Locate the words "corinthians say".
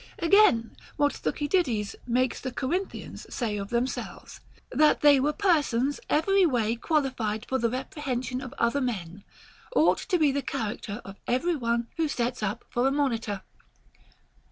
2.51-3.55